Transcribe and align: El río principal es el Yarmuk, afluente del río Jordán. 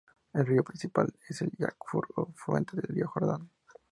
El 0.33 0.47
río 0.47 0.63
principal 0.63 1.13
es 1.29 1.43
el 1.43 1.51
Yarmuk, 1.59 2.07
afluente 2.35 2.71
del 2.75 2.85
río 2.87 3.07
Jordán. 3.07 3.51